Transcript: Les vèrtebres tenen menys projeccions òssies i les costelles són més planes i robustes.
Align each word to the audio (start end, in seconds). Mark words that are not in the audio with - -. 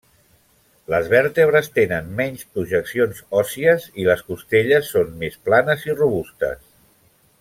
Les 0.93 1.09
vèrtebres 1.11 1.67
tenen 1.75 2.09
menys 2.21 2.41
projeccions 2.55 3.21
òssies 3.43 3.85
i 4.05 4.09
les 4.09 4.25
costelles 4.31 4.91
són 4.95 5.13
més 5.25 5.39
planes 5.51 5.87
i 5.91 5.97
robustes. 6.01 6.65